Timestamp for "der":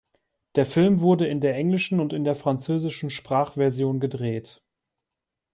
0.55-0.65, 1.41-1.53, 2.23-2.33